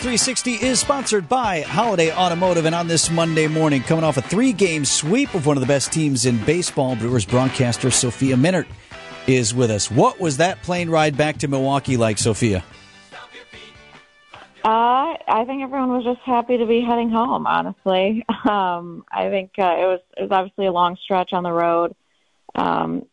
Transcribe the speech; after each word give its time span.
Brewers 0.00 0.22
360 0.24 0.66
is 0.66 0.80
sponsored 0.80 1.28
by 1.28 1.60
Holiday 1.60 2.10
Automotive, 2.10 2.64
and 2.64 2.74
on 2.74 2.88
this 2.88 3.10
Monday 3.10 3.46
morning, 3.46 3.82
coming 3.82 4.02
off 4.02 4.16
a 4.16 4.22
three-game 4.22 4.86
sweep 4.86 5.34
of 5.34 5.44
one 5.44 5.58
of 5.58 5.60
the 5.60 5.66
best 5.66 5.92
teams 5.92 6.24
in 6.24 6.42
baseball, 6.44 6.96
Brewers 6.96 7.26
broadcaster 7.26 7.90
Sophia 7.90 8.34
Minnaert 8.34 8.66
is 9.26 9.54
with 9.54 9.70
us. 9.70 9.90
What 9.90 10.18
was 10.18 10.38
that 10.38 10.62
plane 10.62 10.88
ride 10.88 11.18
back 11.18 11.36
to 11.38 11.48
Milwaukee 11.48 11.98
like, 11.98 12.16
Sophia? 12.16 12.64
Uh, 14.64 15.16
I 15.28 15.44
think 15.46 15.62
everyone 15.62 15.90
was 15.90 16.04
just 16.04 16.20
happy 16.20 16.56
to 16.56 16.64
be 16.64 16.80
heading 16.80 17.10
home. 17.10 17.46
Honestly, 17.46 18.24
um, 18.48 19.04
I 19.12 19.28
think 19.28 19.52
uh, 19.58 19.76
it 19.78 19.84
was 19.84 20.00
it 20.16 20.22
was 20.22 20.30
obviously 20.30 20.64
a 20.64 20.72
long 20.72 20.96
stretch 20.96 21.34
on 21.34 21.42
the 21.42 21.52
road. 21.52 21.94
Um, 22.54 23.04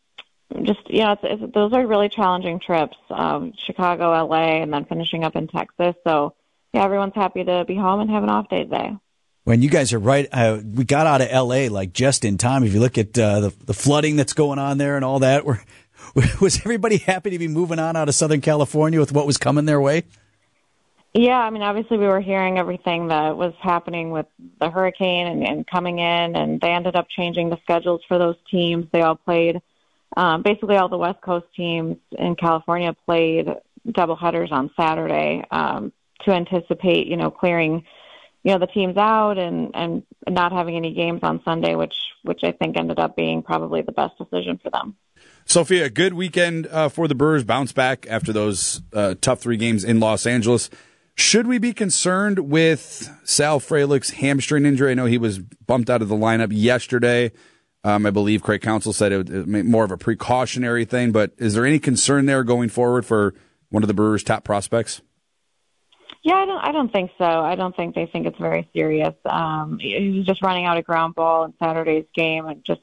just 0.63 0.89
you 0.89 1.03
know, 1.03 1.11
it's, 1.11 1.21
it's, 1.25 1.53
those 1.53 1.73
are 1.73 1.85
really 1.85 2.07
challenging 2.07 2.61
trips. 2.61 2.95
Um, 3.09 3.51
Chicago, 3.65 4.11
LA, 4.11 4.61
and 4.61 4.71
then 4.71 4.85
finishing 4.85 5.25
up 5.25 5.35
in 5.35 5.49
Texas. 5.49 5.95
So 6.05 6.33
yeah, 6.73 6.83
everyone's 6.83 7.15
happy 7.15 7.43
to 7.43 7.65
be 7.65 7.75
home 7.75 7.99
and 7.99 8.09
have 8.09 8.23
an 8.23 8.29
off 8.29 8.49
day 8.49 8.63
today. 8.63 8.97
When 9.43 9.61
you 9.61 9.69
guys 9.69 9.93
are 9.93 9.99
right, 9.99 10.27
uh, 10.31 10.59
we 10.63 10.83
got 10.83 11.07
out 11.07 11.21
of 11.21 11.31
LA 11.31 11.67
like 11.67 11.93
just 11.93 12.25
in 12.25 12.37
time. 12.37 12.63
If 12.63 12.73
you 12.73 12.81
look 12.81 12.97
at 12.97 13.17
uh, 13.17 13.39
the 13.39 13.53
the 13.65 13.73
flooding 13.73 14.17
that's 14.17 14.33
going 14.33 14.59
on 14.59 14.77
there 14.77 14.97
and 14.97 15.05
all 15.05 15.19
that, 15.19 15.45
we're, 15.45 15.61
was 16.41 16.57
everybody 16.57 16.97
happy 16.97 17.29
to 17.29 17.39
be 17.39 17.47
moving 17.47 17.79
on 17.79 17.95
out 17.95 18.09
of 18.09 18.15
Southern 18.15 18.41
California 18.41 18.99
with 18.99 19.13
what 19.13 19.25
was 19.25 19.37
coming 19.37 19.65
their 19.65 19.79
way? 19.79 20.03
Yeah, 21.13 21.39
I 21.39 21.49
mean, 21.49 21.63
obviously 21.63 21.97
we 21.97 22.05
were 22.05 22.19
hearing 22.19 22.59
everything 22.59 23.07
that 23.07 23.37
was 23.37 23.53
happening 23.59 24.11
with 24.11 24.27
the 24.59 24.69
hurricane 24.69 25.27
and, 25.27 25.47
and 25.47 25.65
coming 25.65 25.99
in, 25.99 26.35
and 26.35 26.61
they 26.61 26.69
ended 26.69 26.95
up 26.95 27.07
changing 27.09 27.49
the 27.49 27.57
schedules 27.63 28.01
for 28.07 28.19
those 28.19 28.35
teams. 28.51 28.85
They 28.91 29.01
all 29.01 29.15
played 29.15 29.61
um, 30.15 30.43
basically 30.43 30.77
all 30.77 30.89
the 30.89 30.97
West 30.97 31.21
Coast 31.21 31.45
teams 31.55 31.97
in 32.11 32.35
California 32.35 32.95
played 33.05 33.47
doubleheaders 33.87 34.51
on 34.51 34.69
Saturday 34.79 35.43
um, 35.49 35.91
to 36.25 36.31
anticipate, 36.31 37.07
you 37.07 37.17
know, 37.17 37.31
clearing, 37.31 37.83
you 38.43 38.51
know, 38.51 38.59
the 38.59 38.67
teams 38.67 38.97
out 38.97 39.37
and 39.37 39.71
and 39.73 40.03
not 40.27 40.51
having 40.51 40.75
any 40.75 40.93
games 40.93 41.21
on 41.23 41.41
Sunday, 41.43 41.75
which 41.75 41.95
which 42.23 42.41
I 42.43 42.51
think 42.51 42.77
ended 42.77 42.99
up 42.99 43.15
being 43.15 43.43
probably 43.43 43.81
the 43.81 43.91
best 43.91 44.17
decision 44.17 44.59
for 44.61 44.69
them. 44.69 44.95
Sophia, 45.45 45.89
good 45.89 46.13
weekend 46.13 46.67
uh, 46.67 46.89
for 46.89 47.07
the 47.07 47.15
Brewers. 47.15 47.43
Bounce 47.43 47.71
back 47.71 48.05
after 48.09 48.33
those 48.33 48.81
uh, 48.93 49.15
tough 49.21 49.39
three 49.39 49.57
games 49.57 49.83
in 49.83 49.99
Los 49.99 50.25
Angeles. 50.25 50.69
Should 51.15 51.47
we 51.47 51.57
be 51.57 51.73
concerned 51.73 52.37
with 52.39 53.09
Sal 53.23 53.59
Frelick's 53.59 54.11
hamstring 54.11 54.65
injury? 54.65 54.91
I 54.91 54.93
know 54.93 55.05
he 55.05 55.17
was 55.17 55.39
bumped 55.39 55.89
out 55.89 56.03
of 56.03 56.09
the 56.09 56.15
lineup 56.15 56.49
yesterday. 56.51 57.31
Um, 57.83 58.05
I 58.05 58.11
believe 58.11 58.43
Craig 58.43 58.61
Counsell 58.61 58.93
said 58.93 59.11
it 59.11 59.29
was 59.29 59.47
more 59.47 59.83
of 59.83 59.91
a 59.91 59.97
precautionary 59.97 60.85
thing, 60.85 61.11
but 61.11 61.31
is 61.37 61.53
there 61.53 61.65
any 61.65 61.79
concern 61.79 62.25
there 62.25 62.43
going 62.43 62.69
forward 62.69 63.05
for 63.05 63.33
one 63.69 63.81
of 63.81 63.87
the 63.87 63.93
Brewers' 63.93 64.23
top 64.23 64.43
prospects? 64.43 65.01
Yeah, 66.27 66.35
I 66.35 66.45
don't. 66.45 66.59
I 66.59 66.71
don't 66.73 66.91
think 66.91 67.11
so. 67.17 67.23
I 67.23 67.55
don't 67.55 67.73
think 67.73 67.95
they 67.95 68.05
think 68.05 68.27
it's 68.27 68.37
very 68.37 68.69
serious. 68.73 69.13
Um, 69.23 69.79
he 69.79 70.17
was 70.17 70.25
just 70.25 70.41
running 70.41 70.65
out 70.65 70.77
a 70.77 70.81
ground 70.81 71.15
ball 71.15 71.45
in 71.45 71.53
Saturday's 71.57 72.03
game 72.13 72.47
and 72.47 72.65
just 72.65 72.81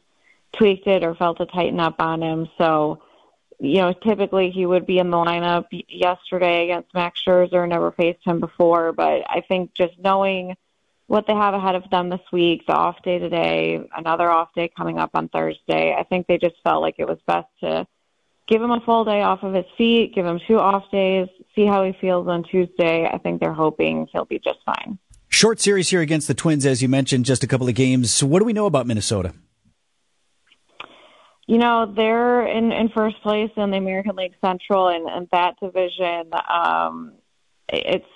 tweaked 0.53 0.87
it 0.87 1.05
or 1.05 1.15
felt 1.15 1.43
it 1.43 1.51
tighten 1.53 1.79
up 1.79 1.97
on 1.99 2.23
him. 2.23 2.49
So, 2.57 3.03
you 3.61 3.83
know, 3.83 3.93
typically 3.93 4.51
he 4.51 4.65
would 4.65 4.87
be 4.87 4.99
in 4.99 5.11
the 5.11 5.19
lineup 5.19 5.67
yesterday 5.71 6.65
against 6.65 6.95
Max 6.95 7.21
Scherzer. 7.23 7.69
Never 7.69 7.93
faced 7.93 8.25
him 8.25 8.41
before, 8.41 8.95
but 8.95 9.27
I 9.29 9.43
think 9.47 9.75
just 9.75 9.93
knowing 9.99 10.57
what 11.07 11.27
they 11.27 11.35
have 11.35 11.53
ahead 11.53 11.75
of 11.75 11.91
them 11.91 12.09
this 12.09 12.25
week, 12.33 12.65
the 12.67 12.73
off 12.73 13.03
day 13.03 13.19
today, 13.19 13.87
another 13.95 14.31
off 14.31 14.55
day 14.55 14.71
coming 14.75 14.99
up 14.99 15.11
on 15.13 15.29
Thursday. 15.29 15.95
I 15.95 16.05
think 16.05 16.27
they 16.27 16.39
just 16.39 16.57
felt 16.65 16.81
like 16.81 16.95
it 16.97 17.07
was 17.07 17.19
best 17.27 17.49
to 17.61 17.87
give 18.49 18.63
him 18.63 18.71
a 18.71 18.81
full 18.81 19.05
day 19.05 19.23
off 19.23 19.43
of 19.43 19.55
his 19.55 19.65
feet, 19.77 20.15
give 20.15 20.27
him 20.27 20.41
two 20.47 20.59
off 20.59 20.85
days, 20.91 21.29
see 21.55 21.67
how 21.67 21.85
he 21.85 21.93
feels 22.01 22.29
on 22.29 22.45
Tuesday. 22.45 23.07
I 23.07 23.19
think 23.19 23.41
they're 23.41 23.53
hoping 23.53 24.09
he'll 24.13 24.25
be 24.25 24.39
just 24.39 24.59
fine. 24.65 24.99
Short 25.29 25.61
series 25.61 25.91
here 25.91 26.01
against 26.01 26.29
the 26.29 26.35
Twins, 26.35 26.65
as 26.65 26.81
you 26.83 26.89
mentioned, 26.89 27.25
just 27.25 27.43
a 27.43 27.47
couple 27.47 27.69
of 27.69 27.75
games. 27.75 28.13
So 28.13 28.27
what 28.27 28.39
do 28.39 28.45
we 28.45 28.53
know 28.53 28.67
about 28.67 28.87
Minnesota? 28.87 29.35
You 31.47 31.59
know, 31.59 31.93
they're 31.95 32.47
in, 32.47 32.73
in 32.73 32.89
first 32.89 33.21
place 33.23 33.51
in 33.57 33.71
the 33.71 33.77
American 33.77 34.17
League 34.17 34.35
Central, 34.43 34.89
and, 34.89 35.07
and 35.09 35.29
that 35.33 35.57
division, 35.61 36.31
um, 36.49 37.15
it's 37.69 38.07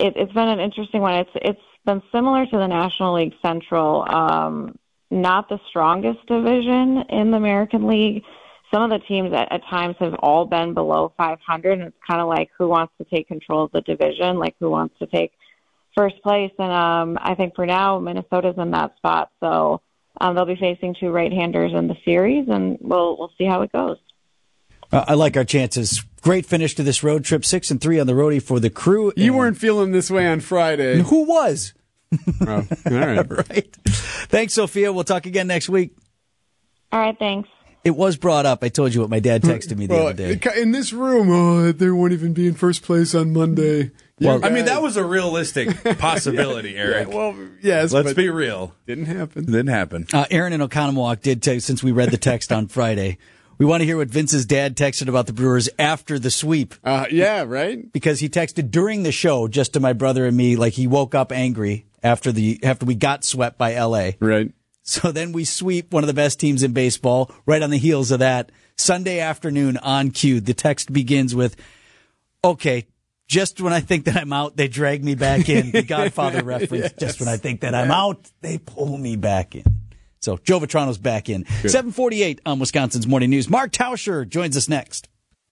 it, 0.00 0.14
it's 0.16 0.32
been 0.32 0.48
an 0.48 0.58
interesting 0.58 1.02
one. 1.02 1.14
It's 1.14 1.30
it's 1.36 1.60
been 1.84 2.02
similar 2.10 2.46
to 2.46 2.56
the 2.56 2.66
National 2.66 3.14
League 3.14 3.34
Central. 3.44 4.04
Um, 4.08 4.76
not 5.10 5.48
the 5.48 5.60
strongest 5.68 6.26
division 6.26 7.04
in 7.10 7.30
the 7.30 7.36
American 7.36 7.86
League. 7.86 8.24
Some 8.72 8.82
of 8.82 8.90
the 8.90 9.04
teams 9.06 9.32
at, 9.32 9.52
at 9.52 9.62
times 9.68 9.96
have 10.00 10.14
all 10.14 10.46
been 10.46 10.72
below 10.74 11.12
500, 11.16 11.72
and 11.78 11.88
it's 11.88 11.96
kind 12.08 12.20
of 12.20 12.28
like 12.28 12.50
who 12.56 12.68
wants 12.68 12.92
to 12.98 13.04
take 13.04 13.28
control 13.28 13.64
of 13.64 13.72
the 13.72 13.82
division, 13.82 14.38
like 14.38 14.54
who 14.58 14.70
wants 14.70 14.98
to 14.98 15.06
take 15.06 15.32
first 15.96 16.22
place. 16.22 16.52
And 16.58 16.72
um, 16.72 17.18
I 17.20 17.34
think 17.34 17.54
for 17.54 17.66
now, 17.66 17.98
Minnesota's 17.98 18.56
in 18.56 18.70
that 18.70 18.96
spot, 18.96 19.30
so 19.40 19.82
um, 20.20 20.34
they'll 20.34 20.46
be 20.46 20.56
facing 20.56 20.94
two 20.98 21.10
right-handers 21.10 21.72
in 21.74 21.88
the 21.88 21.96
series, 22.04 22.48
and 22.48 22.78
we'll 22.80 23.18
we'll 23.18 23.32
see 23.36 23.44
how 23.44 23.62
it 23.62 23.72
goes. 23.72 23.98
Uh, 24.90 25.04
I 25.08 25.14
like 25.14 25.36
our 25.36 25.44
chances. 25.44 26.02
Great 26.20 26.46
finish 26.46 26.74
to 26.76 26.82
this 26.82 27.02
road 27.02 27.24
trip. 27.24 27.44
Six 27.44 27.70
and 27.70 27.80
three 27.80 27.98
on 27.98 28.06
the 28.06 28.12
roadie 28.12 28.42
for 28.42 28.60
the 28.60 28.70
crew. 28.70 29.12
You 29.16 29.32
weren't 29.32 29.56
feeling 29.56 29.92
this 29.92 30.10
way 30.10 30.26
on 30.26 30.40
Friday. 30.40 31.00
Who 31.02 31.24
was? 31.24 31.72
oh, 32.46 32.66
all 32.86 32.92
right. 32.92 33.30
right. 33.50 33.76
Thanks, 33.86 34.54
Sophia. 34.54 34.92
We'll 34.92 35.04
talk 35.04 35.26
again 35.26 35.46
next 35.46 35.68
week. 35.68 35.96
All 36.92 37.00
right. 37.00 37.18
Thanks. 37.18 37.48
It 37.84 37.96
was 37.96 38.16
brought 38.16 38.46
up. 38.46 38.62
I 38.62 38.68
told 38.68 38.94
you 38.94 39.00
what 39.00 39.10
my 39.10 39.20
dad 39.20 39.42
texted 39.42 39.76
me 39.76 39.86
the 39.86 39.94
well, 39.94 40.06
other 40.08 40.36
day. 40.36 40.60
In 40.60 40.70
this 40.70 40.92
room, 40.92 41.30
oh, 41.30 41.72
they 41.72 41.90
won't 41.90 42.12
even 42.12 42.32
be 42.32 42.46
in 42.46 42.54
first 42.54 42.82
place 42.82 43.14
on 43.14 43.32
Monday. 43.32 43.90
Well, 44.20 44.44
I 44.44 44.50
mean, 44.50 44.66
that 44.66 44.82
was 44.82 44.96
a 44.96 45.04
realistic 45.04 45.82
possibility, 45.98 46.76
Eric. 46.76 47.08
Yeah, 47.08 47.14
well, 47.14 47.36
yes. 47.60 47.92
Let's 47.92 48.14
be 48.14 48.28
real. 48.28 48.74
Didn't 48.86 49.06
happen. 49.06 49.46
Didn't 49.46 49.68
happen. 49.68 50.06
Uh, 50.12 50.26
Aaron 50.30 50.52
and 50.52 50.62
Oconomowoc 50.62 51.22
did 51.22 51.42
text, 51.42 51.66
since 51.66 51.82
we 51.82 51.92
read 51.92 52.10
the 52.10 52.16
text 52.16 52.52
on 52.52 52.66
Friday. 52.68 53.18
We 53.58 53.66
want 53.66 53.80
to 53.80 53.84
hear 53.84 53.96
what 53.96 54.08
Vince's 54.08 54.46
dad 54.46 54.76
texted 54.76 55.08
about 55.08 55.26
the 55.26 55.32
Brewers 55.32 55.68
after 55.78 56.18
the 56.18 56.30
sweep. 56.30 56.74
Uh, 56.82 57.06
yeah, 57.10 57.44
right. 57.46 57.92
Because 57.92 58.20
he 58.20 58.28
texted 58.28 58.70
during 58.70 59.02
the 59.02 59.12
show 59.12 59.46
just 59.46 59.74
to 59.74 59.80
my 59.80 59.92
brother 59.92 60.26
and 60.26 60.36
me, 60.36 60.56
like 60.56 60.72
he 60.72 60.86
woke 60.86 61.14
up 61.14 61.30
angry 61.30 61.86
after 62.02 62.32
the 62.32 62.58
after 62.64 62.86
we 62.86 62.94
got 62.94 63.24
swept 63.24 63.58
by 63.58 63.74
L.A. 63.74 64.16
Right. 64.20 64.52
So 64.82 65.12
then 65.12 65.32
we 65.32 65.44
sweep 65.44 65.92
one 65.92 66.02
of 66.02 66.08
the 66.08 66.14
best 66.14 66.40
teams 66.40 66.62
in 66.62 66.72
baseball. 66.72 67.30
Right 67.46 67.62
on 67.62 67.70
the 67.70 67.78
heels 67.78 68.10
of 68.10 68.18
that, 68.18 68.50
Sunday 68.76 69.20
afternoon 69.20 69.76
on 69.76 70.10
cue, 70.10 70.40
the 70.40 70.54
text 70.54 70.92
begins 70.92 71.34
with, 71.34 71.54
"Okay, 72.44 72.86
just 73.28 73.60
when 73.60 73.72
I 73.72 73.80
think 73.80 74.06
that 74.06 74.16
I'm 74.16 74.32
out, 74.32 74.56
they 74.56 74.66
drag 74.68 75.04
me 75.04 75.14
back 75.14 75.48
in." 75.48 75.70
The 75.70 75.82
Godfather 75.82 76.42
reference. 76.44 76.84
yes. 76.84 76.92
Just 76.98 77.20
when 77.20 77.28
I 77.28 77.36
think 77.36 77.60
that 77.60 77.74
I'm 77.74 77.90
out, 77.92 78.28
they 78.40 78.58
pull 78.58 78.98
me 78.98 79.14
back 79.16 79.54
in. 79.54 79.64
So 80.20 80.36
Joe 80.36 80.60
Vitrano's 80.60 80.98
back 80.98 81.28
in. 81.28 81.42
Good. 81.62 81.70
748 81.70 82.40
on 82.46 82.58
Wisconsin's 82.58 83.06
Morning 83.06 83.30
News. 83.30 83.48
Mark 83.50 83.72
Tauscher 83.72 84.28
joins 84.28 84.56
us 84.56 84.68
next. 84.68 85.08